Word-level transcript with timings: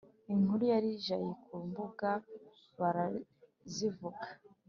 inkuru 0.33 0.63
yari 0.73 0.89
jayi 1.05 1.31
ku 1.43 1.55
mbuga 1.67 2.09
barazivuga 2.79 4.25